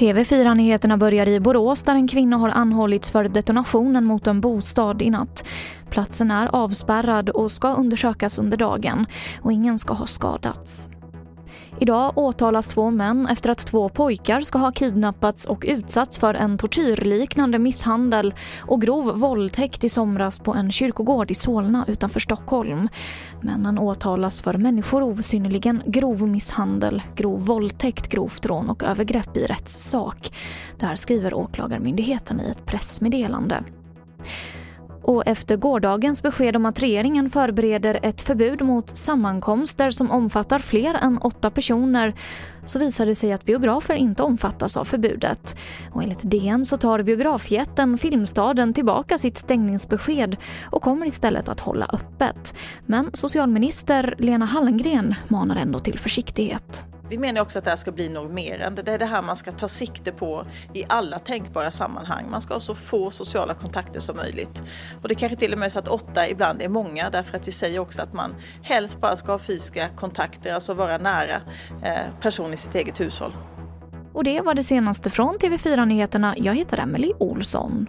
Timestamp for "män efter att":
12.90-13.66